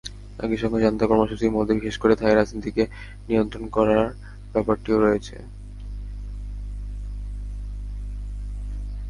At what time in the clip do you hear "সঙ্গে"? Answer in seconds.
0.57-0.79